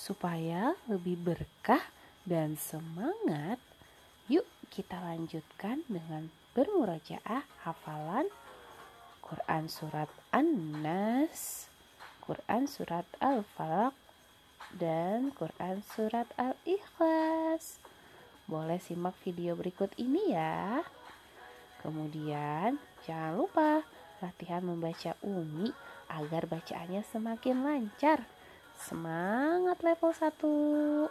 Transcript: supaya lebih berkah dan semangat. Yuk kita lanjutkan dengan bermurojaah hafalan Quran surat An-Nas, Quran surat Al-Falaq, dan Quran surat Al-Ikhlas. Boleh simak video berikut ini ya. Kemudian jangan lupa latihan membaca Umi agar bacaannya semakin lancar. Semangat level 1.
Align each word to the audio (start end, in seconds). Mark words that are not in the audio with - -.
supaya 0.00 0.72
lebih 0.88 1.20
berkah 1.20 1.84
dan 2.24 2.56
semangat. 2.56 3.60
Yuk 4.32 4.48
kita 4.72 4.96
lanjutkan 4.96 5.84
dengan 5.92 6.32
bermurojaah 6.56 7.44
hafalan 7.68 8.32
Quran 9.20 9.68
surat 9.68 10.08
An-Nas, 10.32 11.68
Quran 12.24 12.64
surat 12.64 13.04
Al-Falaq, 13.20 13.92
dan 14.80 15.36
Quran 15.36 15.84
surat 15.84 16.26
Al-Ikhlas. 16.40 17.76
Boleh 18.48 18.80
simak 18.80 19.14
video 19.20 19.52
berikut 19.54 19.92
ini 20.00 20.32
ya. 20.32 20.80
Kemudian 21.84 22.80
jangan 23.06 23.32
lupa 23.36 23.86
latihan 24.18 24.64
membaca 24.64 25.14
Umi 25.22 25.70
agar 26.10 26.50
bacaannya 26.50 27.06
semakin 27.06 27.62
lancar. 27.62 28.26
Semangat 28.80 29.84
level 29.84 30.12
1. 30.12 31.10